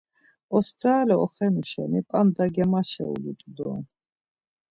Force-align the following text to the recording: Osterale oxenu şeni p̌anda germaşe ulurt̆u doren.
Osterale 0.55 1.15
oxenu 1.25 1.61
şeni 1.69 1.99
p̌anda 2.09 2.45
germaşe 2.55 3.03
ulurt̆u 3.13 3.49
doren. 3.57 3.85